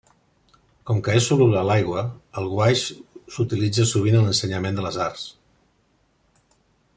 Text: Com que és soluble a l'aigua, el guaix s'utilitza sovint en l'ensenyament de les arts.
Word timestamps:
Com 0.91 1.01
que 1.07 1.17
és 1.17 1.27
soluble 1.31 1.59
a 1.59 1.67
l'aigua, 1.67 2.03
el 2.41 2.49
guaix 2.53 2.85
s'utilitza 3.35 3.87
sovint 3.91 4.19
en 4.21 4.27
l'ensenyament 4.29 4.81
de 4.81 4.87
les 4.87 4.99
arts. 5.09 5.27